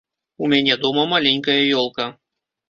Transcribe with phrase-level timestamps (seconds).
[0.45, 2.09] У мяне дома маленькая ёлка.